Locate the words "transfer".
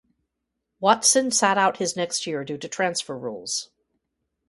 2.67-3.15